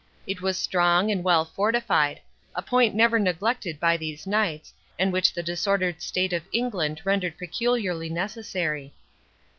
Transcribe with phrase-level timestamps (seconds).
[0.25, 2.21] It was strong and well fortified,
[2.55, 7.37] a point never neglected by these knights, and which the disordered state of England rendered
[7.37, 8.95] peculiarly necessary.